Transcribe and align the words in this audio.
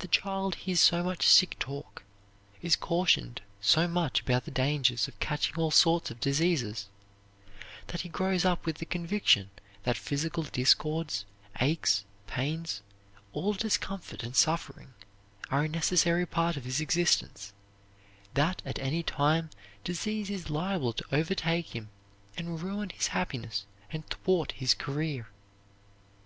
The 0.00 0.08
child 0.08 0.56
hears 0.56 0.78
so 0.80 1.02
much 1.02 1.26
sick 1.26 1.56
talk, 1.58 2.04
is 2.60 2.76
cautioned 2.76 3.40
so 3.62 3.88
much 3.88 4.20
about 4.20 4.44
the 4.44 4.50
dangers 4.50 5.08
of 5.08 5.18
catching 5.20 5.54
all 5.56 5.70
sorts 5.70 6.10
of 6.10 6.20
diseases, 6.20 6.90
that 7.86 8.02
he 8.02 8.10
grows 8.10 8.44
up 8.44 8.66
with 8.66 8.76
the 8.76 8.84
conviction 8.84 9.48
that 9.84 9.96
physical 9.96 10.42
discords, 10.42 11.24
aches, 11.62 12.04
pains, 12.26 12.82
all 13.32 13.54
discomfort 13.54 14.22
and 14.22 14.36
suffering, 14.36 14.92
are 15.50 15.62
a 15.64 15.68
necessary 15.68 16.26
part 16.26 16.58
of 16.58 16.66
his 16.66 16.82
existence, 16.82 17.54
that 18.34 18.60
at 18.66 18.78
any 18.78 19.02
time 19.02 19.48
disease 19.82 20.28
is 20.28 20.50
liable 20.50 20.92
to 20.92 21.06
overtake 21.10 21.74
him 21.74 21.88
and 22.36 22.60
ruin 22.62 22.90
his 22.90 23.06
happiness 23.06 23.64
and 23.90 24.06
thwart 24.10 24.52
his 24.52 24.74
career. 24.74 25.28